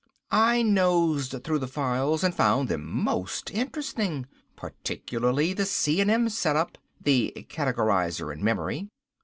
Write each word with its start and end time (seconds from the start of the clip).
I 0.31 0.63
nosed 0.63 1.43
through 1.43 1.59
the 1.59 1.67
files 1.67 2.23
and 2.23 2.33
found 2.33 2.69
them 2.69 2.83
most 2.91 3.51
interesting. 3.51 4.25
Particularly 4.55 5.53
the 5.53 5.67
C 5.67 6.01
& 6.01 6.01
M 6.01 6.27
setup 6.29 6.79
the 6.99 7.31
Categorizer 7.51 8.33
and 8.33 8.41
Memory. 8.41 8.89